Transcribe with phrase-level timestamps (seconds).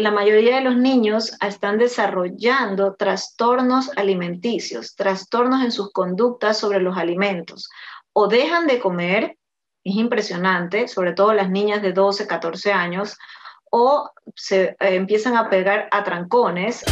[0.00, 6.96] la mayoría de los niños están desarrollando trastornos alimenticios, trastornos en sus conductas sobre los
[6.96, 7.68] alimentos.
[8.14, 9.36] O dejan de comer,
[9.84, 13.18] es impresionante, sobre todo las niñas de 12, 14 años,
[13.70, 16.82] o se eh, empiezan a pegar a trancones.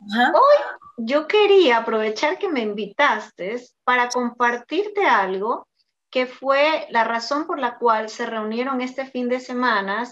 [0.00, 0.56] Hoy
[0.98, 5.66] yo quería aprovechar que me invitaste para compartirte algo
[6.08, 10.06] que fue la razón por la cual se reunieron este fin de semana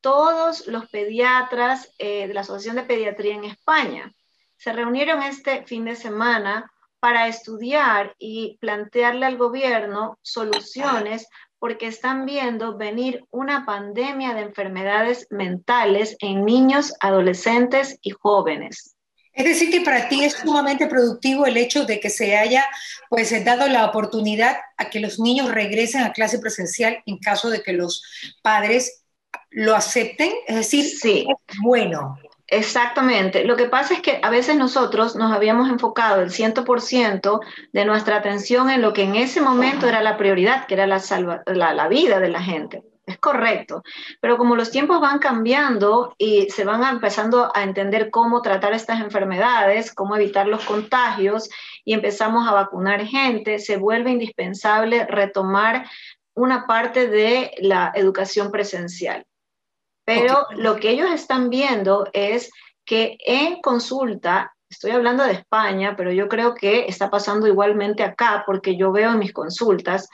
[0.00, 4.12] todos los pediatras eh, de la Asociación de Pediatría en España.
[4.56, 6.70] Se reunieron este fin de semana
[7.00, 11.26] para estudiar y plantearle al gobierno soluciones
[11.58, 18.96] porque están viendo venir una pandemia de enfermedades mentales en niños, adolescentes y jóvenes.
[19.32, 22.66] Es decir, que para ti es sumamente productivo el hecho de que se haya
[23.08, 27.62] pues, dado la oportunidad a que los niños regresen a clase presencial en caso de
[27.62, 28.02] que los
[28.42, 28.99] padres
[29.50, 31.26] lo acepten, es decir, sí.
[31.48, 32.18] es bueno.
[32.50, 33.44] Exactamente.
[33.44, 37.40] Lo que pasa es que a veces nosotros nos habíamos enfocado el 100%
[37.72, 41.00] de nuestra atención en lo que en ese momento era la prioridad, que era la,
[41.46, 42.82] la, vida de la gente.
[43.06, 43.84] Es correcto.
[44.20, 49.00] Pero como los tiempos van cambiando y se van empezando a entender cómo tratar estas
[49.00, 51.48] enfermedades, cómo evitar los contagios
[51.84, 55.86] y empezamos a vacunar gente, se vuelve indispensable retomar
[56.34, 59.24] una parte de la educación presencial.
[60.10, 62.50] Pero lo que ellos están viendo es
[62.84, 68.42] que en consulta, estoy hablando de España, pero yo creo que está pasando igualmente acá,
[68.44, 70.08] porque yo veo en mis consultas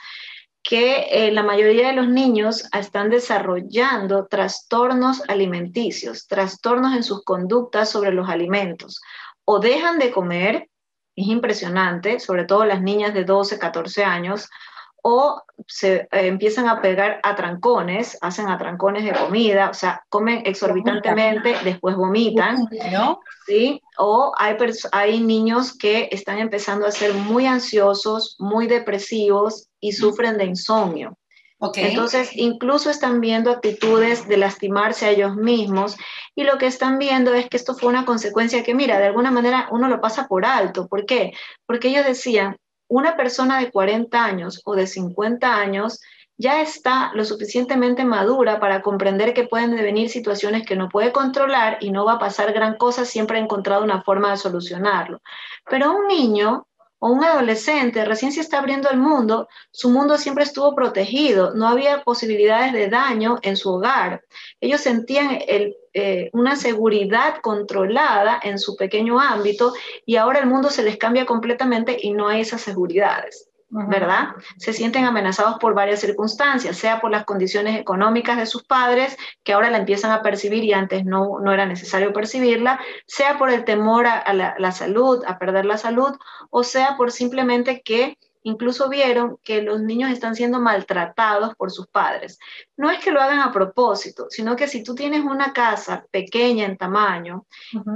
[0.61, 7.89] que eh, la mayoría de los niños están desarrollando trastornos alimenticios, trastornos en sus conductas
[7.89, 9.01] sobre los alimentos.
[9.45, 10.69] O dejan de comer,
[11.15, 14.47] es impresionante, sobre todo las niñas de 12, 14 años,
[15.03, 20.43] o se eh, empiezan a pegar a trancones, hacen atrancones de comida, o sea, comen
[20.45, 23.19] exorbitantemente, después vomitan, ¿no?
[23.45, 23.81] ¿sí?
[23.97, 24.55] O hay,
[24.91, 31.17] hay niños que están empezando a ser muy ansiosos, muy depresivos y sufren de insomnio.
[31.75, 35.97] Entonces, incluso están viendo actitudes de lastimarse a ellos mismos
[36.35, 39.31] y lo que están viendo es que esto fue una consecuencia que, mira, de alguna
[39.31, 40.87] manera uno lo pasa por alto.
[40.87, 41.33] ¿Por qué?
[41.65, 42.57] Porque ellos decían,
[42.87, 45.99] una persona de 40 años o de 50 años
[46.37, 51.77] ya está lo suficientemente madura para comprender que pueden devenir situaciones que no puede controlar
[51.81, 55.21] y no va a pasar gran cosa, siempre ha encontrado una forma de solucionarlo.
[55.67, 56.66] Pero un niño
[56.99, 61.67] o un adolescente recién se está abriendo el mundo, su mundo siempre estuvo protegido, no
[61.67, 64.23] había posibilidades de daño en su hogar.
[64.59, 69.73] Ellos sentían eh, una seguridad controlada en su pequeño ámbito
[70.05, 73.46] y ahora el mundo se les cambia completamente y no hay esas seguridades.
[73.69, 74.29] ¿Verdad?
[74.57, 79.53] Se sienten amenazados por varias circunstancias, sea por las condiciones económicas de sus padres, que
[79.53, 83.65] ahora la empiezan a percibir y antes no, no era necesario percibirla, sea por el
[83.65, 86.15] temor a, la salud, a perder la salud,
[86.49, 88.17] o sea por simplemente que
[88.47, 92.39] Incluso vieron que los niños están siendo maltratados por sus padres.
[92.77, 96.63] No es que lo hagan a propósito, sino que si tú tienes una casa pequeña
[96.63, 97.45] en tamaño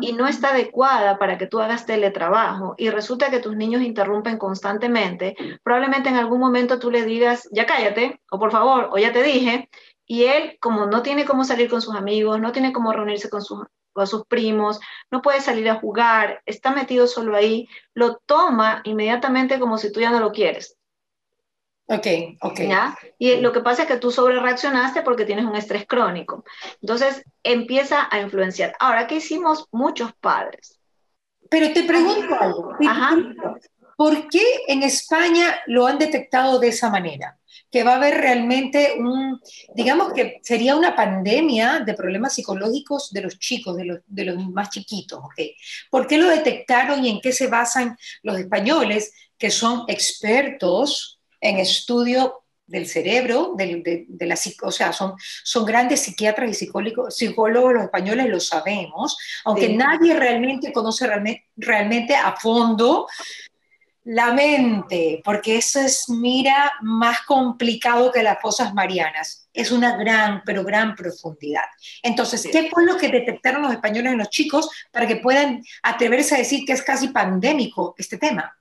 [0.01, 4.38] y no está adecuada para que tú hagas teletrabajo y resulta que tus niños interrumpen
[4.38, 9.13] constantemente, probablemente en algún momento tú le digas, ya cállate, o por favor, o ya
[9.13, 9.69] te dije,
[10.06, 13.41] y él, como no tiene cómo salir con sus amigos, no tiene cómo reunirse con
[13.41, 13.61] sus
[13.96, 14.79] a sus primos,
[15.09, 20.00] no puede salir a jugar, está metido solo ahí, lo toma inmediatamente como si tú
[20.00, 20.78] ya no lo quieres.
[21.88, 22.07] Ok,
[22.41, 22.59] ok.
[22.62, 22.97] ¿Ya?
[23.19, 26.46] Y lo que pasa es que tú sobre reaccionaste porque tienes un estrés crónico.
[26.81, 28.74] Entonces empieza a influenciar.
[28.79, 30.79] Ahora, ¿qué hicimos muchos padres?
[31.50, 32.78] Pero te pregunto algo.
[32.88, 33.18] Ajá.
[33.97, 37.38] ¿Por qué en España lo han detectado de esa manera?
[37.71, 39.39] Que va a haber realmente un,
[39.73, 44.45] digamos que sería una pandemia de problemas psicológicos de los chicos, de los, de los
[44.49, 45.19] más chiquitos.
[45.23, 45.55] ¿okay?
[45.89, 51.57] ¿Por qué lo detectaron y en qué se basan los españoles, que son expertos en
[51.57, 57.73] estudio del cerebro, de, de, la, o sea, son, son grandes psiquiatras y psicólogos, psicólogos
[57.73, 63.07] los españoles, lo sabemos, aunque nadie realmente conoce realmente, realmente a fondo
[64.03, 69.47] la mente, porque eso es, mira, más complicado que las fosas marianas.
[69.53, 71.65] Es una gran, pero gran profundidad.
[72.01, 76.35] Entonces, ¿qué fue lo que detectaron los españoles en los chicos para que puedan atreverse
[76.35, 78.55] a decir que es casi pandémico este tema?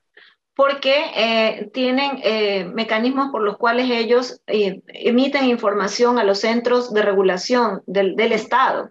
[0.55, 6.93] Porque eh, tienen eh, mecanismos por los cuales ellos eh, emiten información a los centros
[6.93, 8.91] de regulación del, del Estado.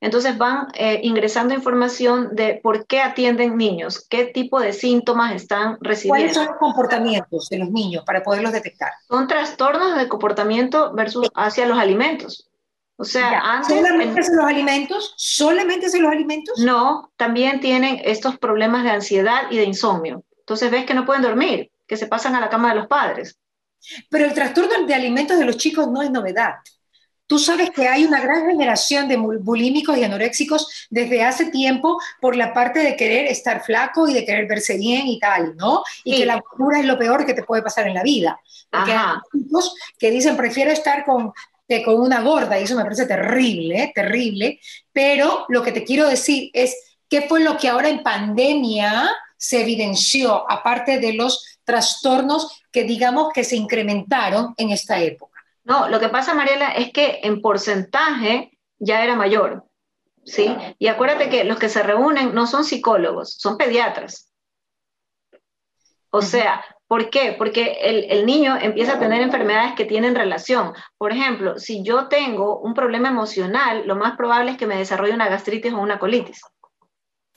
[0.00, 5.78] Entonces van eh, ingresando información de por qué atienden niños, qué tipo de síntomas están
[5.80, 6.20] recibiendo.
[6.20, 8.92] ¿Cuáles son los comportamientos de los niños para poderlos detectar?
[9.08, 12.48] Son trastornos de comportamiento versus hacia los alimentos.
[12.96, 13.76] O sea, antes...
[13.76, 15.14] ¿Solamente son los alimentos?
[15.16, 16.58] ¿Solamente son los alimentos?
[16.58, 20.22] No, también tienen estos problemas de ansiedad y de insomnio.
[20.38, 23.38] Entonces ves que no pueden dormir, que se pasan a la cama de los padres.
[24.10, 26.56] Pero el trastorno de alimentos de los chicos no es novedad.
[27.30, 32.34] Tú sabes que hay una gran generación de bulímicos y anoréxicos desde hace tiempo por
[32.34, 35.84] la parte de querer estar flaco y de querer verse bien y tal, ¿no?
[36.02, 38.40] Y que la gordura es lo peor que te puede pasar en la vida.
[38.68, 41.32] Porque hay chicos que dicen, prefiero estar con,
[41.84, 44.58] con una gorda, y eso me parece terrible, terrible.
[44.92, 46.74] Pero lo que te quiero decir es,
[47.08, 53.32] ¿qué fue lo que ahora en pandemia se evidenció, aparte de los trastornos que digamos
[53.32, 55.29] que se incrementaron en esta época?
[55.64, 59.64] No, lo que pasa, Mariela, es que en porcentaje ya era mayor,
[60.24, 60.56] ¿sí?
[60.78, 64.32] Y acuérdate que los que se reúnen no son psicólogos, son pediatras.
[66.10, 67.34] O sea, ¿por qué?
[67.38, 70.72] Porque el, el, niño empieza a tener enfermedades que tienen relación.
[70.98, 75.14] Por ejemplo, si yo tengo un problema emocional, lo más probable es que me desarrolle
[75.14, 76.42] una gastritis o una colitis.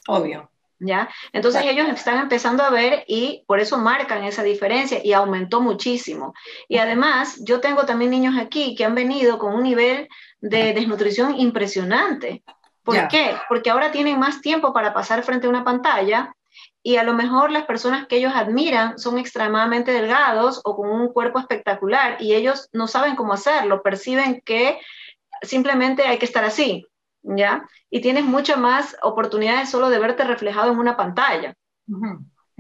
[0.07, 0.49] Obvio.
[0.85, 1.09] ¿Ya?
[1.31, 6.33] Entonces ellos están empezando a ver y por eso marcan esa diferencia y aumentó muchísimo.
[6.67, 10.09] Y además, yo tengo también niños aquí que han venido con un nivel
[10.41, 12.43] de desnutrición impresionante.
[12.83, 13.37] ¿Por qué?
[13.47, 16.35] Porque ahora tienen más tiempo para pasar frente a una pantalla
[16.83, 21.13] y a lo mejor las personas que ellos admiran son extremadamente delgados o con un
[21.13, 24.79] cuerpo espectacular y ellos no saben cómo hacerlo, perciben que
[25.41, 26.85] simplemente hay que estar así,
[27.23, 27.67] ¿ya?
[27.89, 31.55] Y tienes muchas más oportunidades solo de verte reflejado en una pantalla.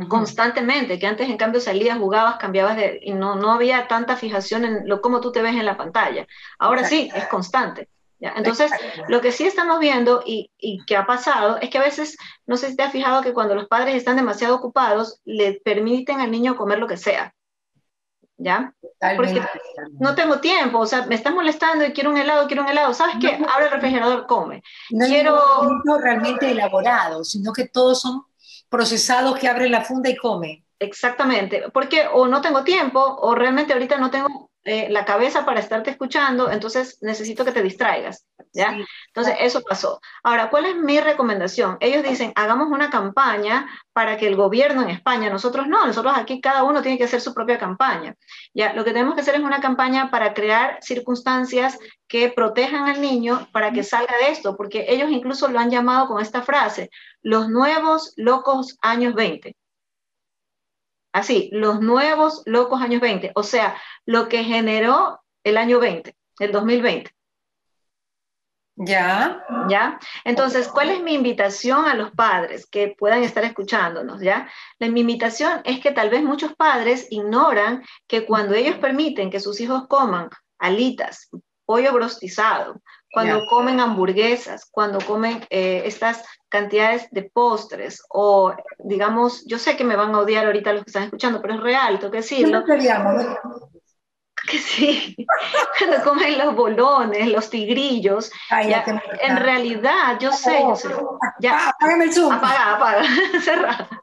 [0.07, 4.65] constantemente, que antes en cambio salías, jugabas, cambiabas de, y no, no había tanta fijación
[4.65, 6.25] en lo cómo tú te ves en la pantalla.
[6.57, 7.89] Ahora sí, es constante.
[8.19, 8.33] ¿ya?
[8.35, 8.71] Entonces,
[9.07, 12.17] lo que sí estamos viendo y, y que ha pasado es que a veces,
[12.47, 16.21] no sé si te has fijado que cuando los padres están demasiado ocupados, le permiten
[16.21, 17.33] al niño comer lo que sea.
[18.37, 18.73] ¿Ya?
[19.15, 19.41] Porque
[19.99, 22.93] no tengo tiempo, o sea, me estás molestando y quiero un helado, quiero un helado,
[22.93, 23.37] ¿sabes qué?
[23.53, 24.63] Abre el refrigerador, come.
[24.91, 25.41] No quiero
[26.01, 28.23] realmente elaborado, sino que todos son
[28.69, 30.65] procesados que abre la funda y come.
[30.79, 35.59] Exactamente, porque o no tengo tiempo o realmente ahorita no tengo eh, la cabeza para
[35.59, 38.77] estarte escuchando, entonces necesito que te distraigas, ¿ya?
[39.07, 39.99] Entonces eso pasó.
[40.23, 41.75] Ahora, ¿cuál es mi recomendación?
[41.81, 46.39] Ellos dicen, hagamos una campaña para que el gobierno en España, nosotros no, nosotros aquí
[46.39, 48.15] cada uno tiene que hacer su propia campaña,
[48.53, 48.73] ¿ya?
[48.73, 51.77] Lo que tenemos que hacer es una campaña para crear circunstancias
[52.07, 56.07] que protejan al niño para que salga de esto, porque ellos incluso lo han llamado
[56.07, 56.89] con esta frase,
[57.21, 59.57] los nuevos locos años 20.
[61.13, 66.51] Así, los nuevos locos años 20, o sea, lo que generó el año 20, el
[66.51, 67.13] 2020.
[68.75, 69.45] Ya.
[69.69, 69.99] ¿Ya?
[70.25, 74.21] Entonces, ¿cuál es mi invitación a los padres que puedan estar escuchándonos?
[74.21, 74.49] ¿Ya?
[74.79, 79.39] La, mi invitación es que tal vez muchos padres ignoran que cuando ellos permiten que
[79.39, 81.29] sus hijos coman alitas,
[81.65, 82.81] pollo brostizado,
[83.11, 89.83] cuando comen hamburguesas, cuando comen eh, estas cantidades de postres o digamos, yo sé que
[89.83, 92.63] me van a odiar ahorita los que están escuchando, pero es real, tengo que decirlo.
[94.47, 95.15] Que sí,
[95.79, 100.89] cuando comen los bolones, los tigrillos, en realidad, yo sé, yo sé.
[101.39, 102.31] Ya, apágame el Zoom.
[102.31, 103.03] Apaga, apaga,
[103.43, 104.02] cerrada.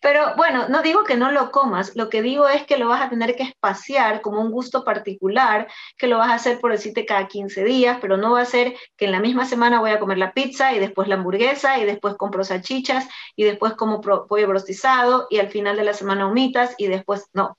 [0.00, 3.02] Pero bueno, no digo que no lo comas, lo que digo es que lo vas
[3.02, 7.06] a tener que espaciar como un gusto particular, que lo vas a hacer por decirte
[7.06, 10.00] cada 15 días, pero no va a ser que en la misma semana voy a
[10.00, 14.48] comer la pizza y después la hamburguesa y después compro salchichas y después como pollo
[14.48, 17.58] brostizado y al final de la semana humitas y después no.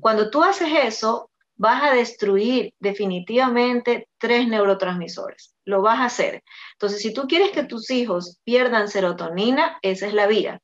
[0.00, 5.54] Cuando tú haces eso, vas a destruir definitivamente tres neurotransmisores.
[5.64, 6.42] Lo vas a hacer.
[6.72, 10.60] Entonces, si tú quieres que tus hijos pierdan serotonina, esa es la vía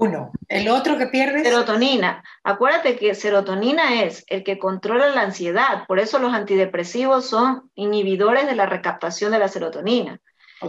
[0.00, 0.32] uno.
[0.48, 1.44] El otro que pierde.
[1.44, 2.24] Serotonina.
[2.42, 5.84] Acuérdate que serotonina es el que controla la ansiedad.
[5.86, 10.18] Por eso los antidepresivos son inhibidores de la recaptación de la serotonina.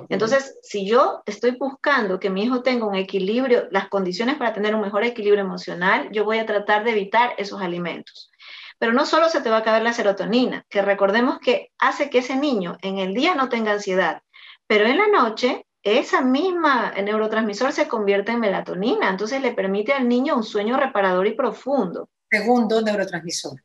[0.10, 4.74] Entonces, si yo estoy buscando que mi hijo tenga un equilibrio, las condiciones para tener
[4.74, 8.32] un mejor equilibrio emocional, yo voy a tratar de evitar esos alimentos.
[8.80, 12.20] Pero no solo se te va a acabar la serotonina, que recordemos que hace que
[12.20, 14.22] ese niño en el día no tenga ansiedad,
[14.66, 20.08] pero en la noche esa misma neurotransmisor se convierte en melatonina, entonces le permite al
[20.08, 22.10] niño un sueño reparador y profundo.
[22.30, 23.60] Segundo neurotransmisor.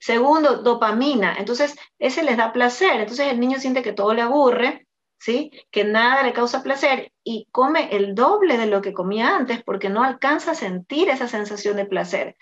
[0.00, 4.86] Segundo, dopamina, entonces ese les da placer, entonces el niño siente que todo le aburre,
[5.18, 5.50] ¿sí?
[5.70, 9.88] que nada le causa placer y come el doble de lo que comía antes porque
[9.88, 12.36] no alcanza a sentir esa sensación de placer.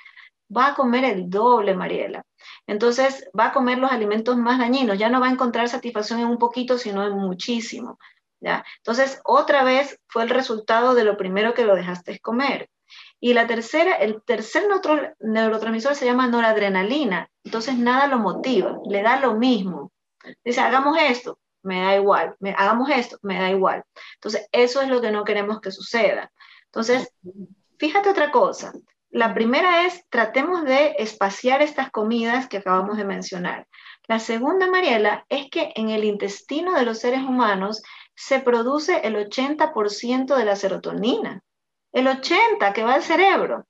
[0.54, 2.24] Va a comer el doble, Mariela.
[2.66, 6.26] Entonces va a comer los alimentos más dañinos, ya no va a encontrar satisfacción en
[6.26, 7.98] un poquito, sino en muchísimo.
[8.78, 12.68] Entonces, otra vez fue el resultado de lo primero que lo dejaste comer.
[13.20, 14.64] Y la tercera, el tercer
[15.20, 17.30] neurotransmisor se llama noradrenalina.
[17.44, 19.92] Entonces, nada lo motiva, le da lo mismo.
[20.44, 23.84] Dice, hagamos esto, me da igual, me, hagamos esto, me da igual.
[24.14, 26.32] Entonces, eso es lo que no queremos que suceda.
[26.66, 27.12] Entonces,
[27.78, 28.72] fíjate otra cosa.
[29.10, 33.68] La primera es, tratemos de espaciar estas comidas que acabamos de mencionar.
[34.08, 37.82] La segunda, Mariela, es que en el intestino de los seres humanos
[38.14, 41.42] se produce el 80% de la serotonina.
[41.92, 43.66] El 80% que va al cerebro.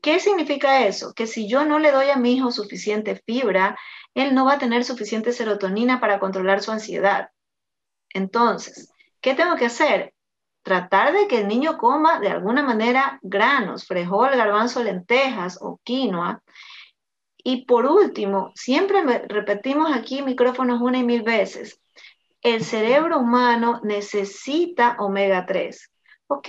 [0.00, 1.14] ¿Qué significa eso?
[1.14, 3.78] Que si yo no le doy a mi hijo suficiente fibra,
[4.14, 7.30] él no va a tener suficiente serotonina para controlar su ansiedad.
[8.10, 10.12] Entonces, ¿qué tengo que hacer?
[10.62, 16.42] Tratar de que el niño coma de alguna manera granos, frijol, garbanzo, lentejas o quinoa.
[17.36, 21.81] Y por último, siempre repetimos aquí micrófonos una y mil veces,
[22.42, 25.90] el cerebro humano necesita omega 3.
[26.26, 26.48] Ok,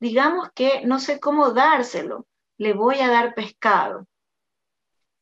[0.00, 4.06] digamos que no sé cómo dárselo, le voy a dar pescado,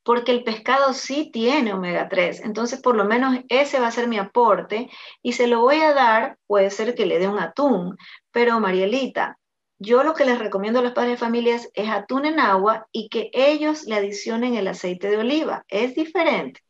[0.04, 4.06] porque el pescado sí tiene omega 3, entonces por lo menos ese va a ser
[4.06, 4.88] mi aporte.
[5.22, 7.96] Y se lo voy a dar, puede ser que le dé un atún,
[8.30, 9.38] pero Marielita,
[9.78, 13.08] yo lo que les recomiendo a los padres de familias es atún en agua y
[13.08, 16.60] que ellos le adicionen el aceite de oliva, es diferente.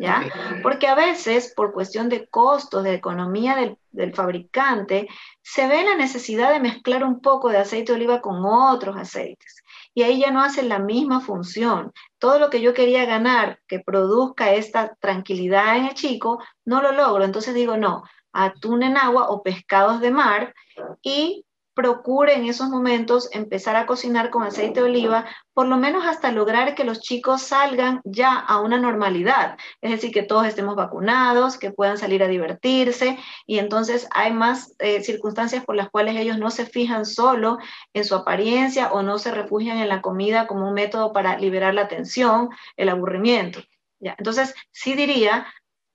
[0.00, 0.24] ¿Ya?
[0.62, 5.06] Porque a veces, por cuestión de costos, de economía del, del, fabricante,
[5.42, 9.62] se ve la necesidad de mezclar un poco de aceite de oliva con otros aceites
[9.94, 11.92] y ahí ya no hace la misma función.
[12.18, 16.92] Todo lo que yo quería ganar que produzca esta tranquilidad en el chico, no lo
[16.92, 17.24] logro.
[17.24, 20.54] Entonces digo, no, atún en agua o pescados de mar
[21.02, 26.04] y procure en esos momentos empezar a cocinar con aceite de oliva, por lo menos
[26.04, 30.76] hasta lograr que los chicos salgan ya a una normalidad, es decir, que todos estemos
[30.76, 36.16] vacunados, que puedan salir a divertirse y entonces hay más eh, circunstancias por las cuales
[36.16, 37.58] ellos no se fijan solo
[37.94, 41.74] en su apariencia o no se refugian en la comida como un método para liberar
[41.74, 43.60] la tensión, el aburrimiento.
[44.00, 44.14] ¿ya?
[44.18, 45.46] Entonces, sí diría,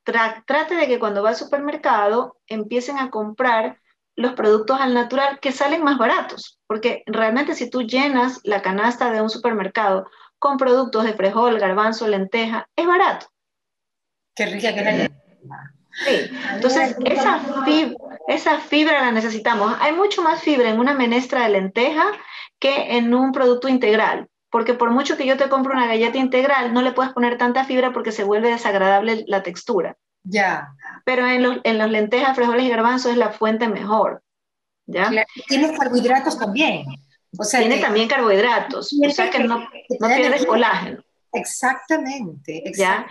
[0.03, 3.79] trate de que cuando va al supermercado empiecen a comprar
[4.15, 9.11] los productos al natural que salen más baratos, porque realmente si tú llenas la canasta
[9.11, 13.27] de un supermercado con productos de frijol, garbanzo, lenteja, es barato.
[14.35, 15.11] Qué rica que la
[16.03, 17.95] Sí, entonces esa fibra,
[18.27, 19.73] esa fibra la necesitamos.
[19.79, 22.05] Hay mucho más fibra en una menestra de lenteja
[22.59, 26.73] que en un producto integral, porque por mucho que yo te compre una galleta integral,
[26.73, 29.95] no le puedes poner tanta fibra porque se vuelve desagradable la textura.
[30.25, 30.73] Ya.
[31.05, 34.21] Pero en los, en los lentejas, frijoles y garbanzos es la fuente mejor.
[34.87, 35.09] ¿Ya?
[35.47, 36.85] Tiene carbohidratos también.
[37.37, 41.03] O sea, tiene también carbohidratos, o sea que, no, no pierdes colágeno.
[41.33, 43.07] Exactamente, ¿Ya?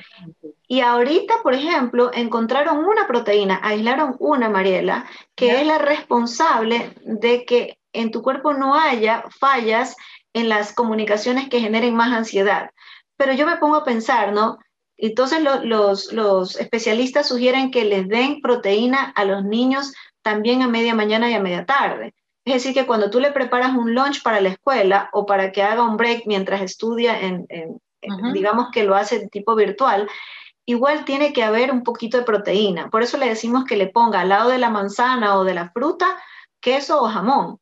[0.67, 5.05] Y ahorita, por ejemplo, encontraron una proteína, aislaron una, Mariela,
[5.35, 9.95] que es la responsable de que en tu cuerpo no haya fallas
[10.33, 12.71] en las comunicaciones que generen más ansiedad.
[13.17, 14.59] Pero yo me pongo a pensar, ¿no?
[14.97, 21.31] Entonces los, especialistas sugieren que les den proteína a los niños también a media mañana
[21.31, 22.15] y a media tarde.
[22.45, 25.63] Es decir, que cuando tú le preparas un lunch para la escuela o para que
[25.63, 27.47] haga un break mientras estudia, en,
[28.33, 30.09] digamos que lo hace de tipo virtual,
[30.67, 32.91] igual tiene que haber un poquito de proteína.
[32.91, 35.71] Por eso le decimos que le ponga al lado de la manzana o de la
[35.71, 36.19] fruta
[36.61, 37.59] queso o jamón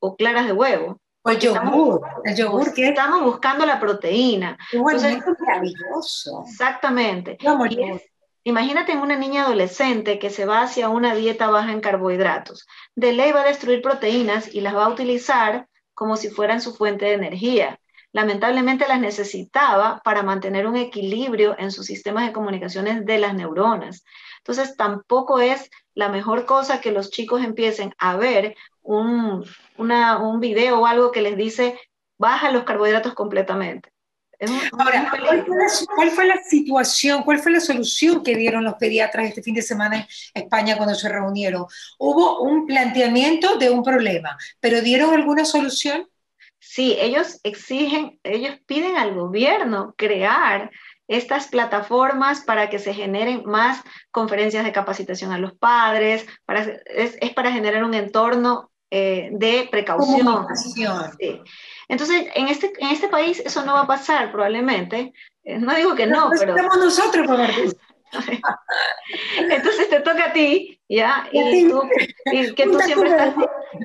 [0.00, 4.58] o claras de huevo el yogur, el yogur que estamos buscando la proteína.
[4.72, 5.02] es
[5.40, 6.44] maravilloso.
[6.46, 7.38] Exactamente.
[8.44, 12.66] imagínate en una niña adolescente que se va hacia una dieta baja en carbohidratos.
[12.94, 16.74] De ley va a destruir proteínas y las va a utilizar como si fueran su
[16.74, 17.80] fuente de energía.
[18.12, 24.04] Lamentablemente las necesitaba para mantener un equilibrio en sus sistemas de comunicaciones de las neuronas.
[24.38, 29.44] Entonces, tampoco es la mejor cosa que los chicos empiecen a ver un,
[29.76, 31.76] un video o algo que les dice,
[32.16, 33.90] baja los carbohidratos completamente.
[34.78, 35.44] Ahora, ¿cuál
[36.12, 40.06] fue, la, situación, cuál fue la solución que dieron los pediatras este fin de semana
[40.34, 41.66] en España cuando se reunieron?
[41.98, 46.08] Hubo un planteamiento de un problema, pero ¿dieron alguna solución?
[46.60, 50.70] Sí, ellos exigen, ellos piden al gobierno crear
[51.08, 57.16] estas plataformas para que se generen más conferencias de capacitación a los padres, para, es,
[57.20, 60.46] es para generar un entorno eh, de precaución.
[61.88, 65.12] Entonces, en este, en este país eso no va a pasar probablemente.
[65.44, 66.56] Eh, no digo que no, pero...
[66.56, 67.26] Somos nosotros,
[69.38, 71.28] Entonces te toca a ti ¿ya?
[71.32, 71.82] Y, tú,
[72.56, 73.34] que tú siempre, estás,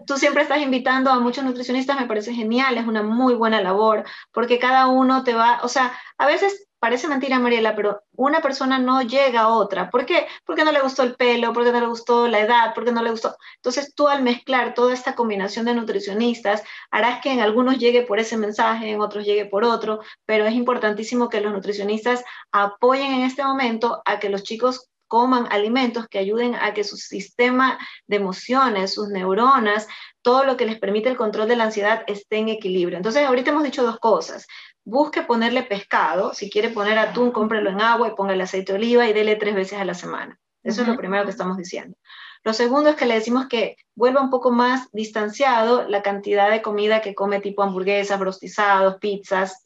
[0.08, 4.06] tú siempre estás invitando a muchos nutricionistas, me parece genial, es una muy buena labor,
[4.32, 8.78] porque cada uno te va, o sea, a veces parece mentira, Mariela, pero una persona
[8.78, 9.90] no llega a otra.
[9.90, 10.28] ¿Por qué?
[10.46, 13.10] Porque no le gustó el pelo, porque no le gustó la edad, porque no le
[13.10, 13.38] gustó.
[13.56, 16.62] Entonces tú al mezclar toda esta combinación de nutricionistas,
[16.92, 20.56] harás que en algunos llegue por ese mensaje, en otros llegue por otro, pero es
[20.56, 26.20] importantísimo que los nutricionistas apoyen en este momento a que los chicos coman alimentos que
[26.20, 29.88] ayuden a que su sistema de emociones, sus neuronas,
[30.22, 32.98] todo lo que les permite el control de la ansiedad esté en equilibrio.
[32.98, 34.48] Entonces, ahorita hemos dicho dos cosas
[34.86, 39.08] busque ponerle pescado, si quiere poner atún, cómprelo en agua y póngale aceite de oliva
[39.08, 40.40] y dele tres veces a la semana.
[40.64, 41.98] Eso es lo primero que estamos diciendo.
[42.46, 46.62] Lo segundo es que le decimos que vuelva un poco más distanciado la cantidad de
[46.62, 49.63] comida que come tipo hamburguesas, brostizados, pizzas,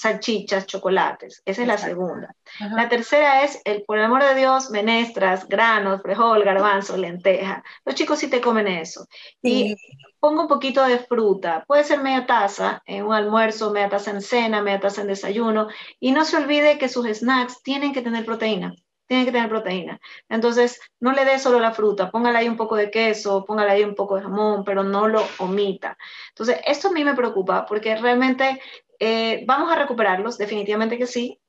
[0.00, 1.42] salchichas, chocolates.
[1.44, 2.34] Esa es la segunda.
[2.58, 7.62] La tercera es, el, por el amor de Dios, menestras, granos, frijol, garbanzo, lenteja.
[7.84, 9.06] Los chicos sí te comen eso.
[9.42, 9.76] Y
[10.18, 11.64] pongo un poquito de fruta.
[11.66, 15.68] Puede ser media taza en un almuerzo, media taza en cena, media taza en desayuno.
[15.98, 18.74] Y no se olvide que sus snacks tienen que tener proteína
[19.06, 20.00] tienen que tener proteína.
[20.28, 23.82] Entonces, no le dé solo la fruta, póngale ahí un poco de queso, póngale ahí
[23.82, 25.98] un poco de jamón, pero no lo omita.
[26.28, 28.60] Entonces, esto a mí me preocupa porque realmente
[29.00, 31.40] eh, vamos a recuperarlos, definitivamente que sí.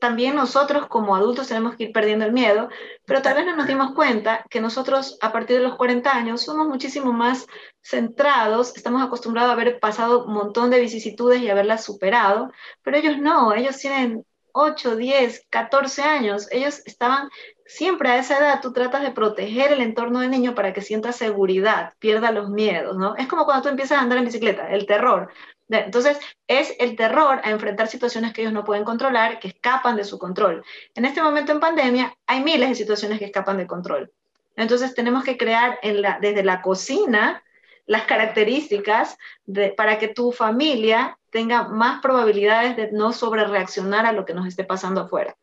[0.00, 2.68] También nosotros como adultos tenemos que ir perdiendo el miedo,
[3.04, 6.42] pero tal vez no nos dimos cuenta que nosotros a partir de los 40 años
[6.42, 7.46] somos muchísimo más
[7.82, 12.52] centrados, estamos acostumbrados a haber pasado un montón de vicisitudes y haberlas superado,
[12.82, 17.28] pero ellos no, ellos tienen 8, 10, 14 años, ellos estaban
[17.68, 21.12] siempre a esa edad, tú tratas de proteger el entorno del niño para que sienta
[21.12, 23.14] seguridad, pierda los miedos, ¿no?
[23.16, 25.30] Es como cuando tú empiezas a andar en bicicleta, el terror.
[25.68, 30.04] Entonces, es el terror a enfrentar situaciones que ellos no pueden controlar, que escapan de
[30.04, 30.64] su control.
[30.94, 34.10] En este momento en pandemia, hay miles de situaciones que escapan de control.
[34.56, 37.44] Entonces, tenemos que crear desde la cocina
[37.84, 39.18] las características
[39.76, 44.64] para que tu familia tenga más probabilidades de no sobrereaccionar a lo que nos esté
[44.64, 45.36] pasando afuera.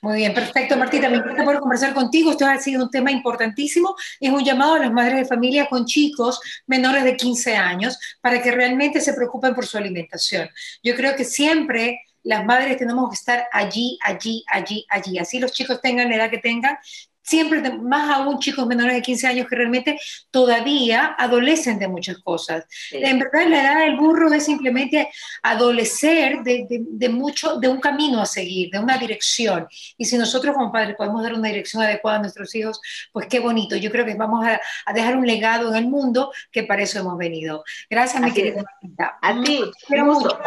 [0.00, 1.08] Muy bien, perfecto, Martita.
[1.08, 2.30] Me encanta poder conversar contigo.
[2.30, 3.94] Esto ha sido un tema importantísimo.
[4.20, 8.42] Es un llamado a las madres de familia con chicos menores de 15 años para
[8.42, 10.48] que realmente se preocupen por su alimentación.
[10.82, 15.18] Yo creo que siempre las madres tenemos que estar allí, allí, allí, allí.
[15.18, 16.76] Así los chicos tengan la edad que tengan,
[17.22, 19.98] siempre, más aún chicos menores de 15 años que realmente
[20.30, 22.64] todavía adolecen de muchas cosas.
[22.90, 25.08] En verdad, la edad del burro es simplemente
[25.42, 29.66] adolecer de, de, mucho, de un camino a seguir, de una dirección.
[29.96, 32.80] Y si nosotros como padres podemos dar una dirección adecuada a nuestros hijos,
[33.12, 33.76] pues qué bonito.
[33.76, 36.98] Yo creo que vamos a, a dejar un legado en el mundo que para eso
[36.98, 37.64] hemos venido.
[37.88, 39.18] Gracias, mi querida Marita.
[39.20, 39.60] A ti.
[39.88, 40.38] mucho.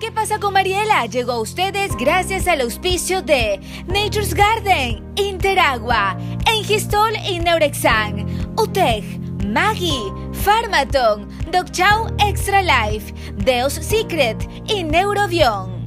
[0.00, 1.06] ¿Qué pasa con Mariela?
[1.06, 9.04] Llegó a ustedes gracias al auspicio de Nature's Garden, Interagua, Engistol y Neurexan, UTEG,
[9.44, 10.12] Maggie,
[10.44, 13.12] Pharmaton, Doc Chow Extra Life,
[13.44, 15.81] Deus Secret y Neurobion.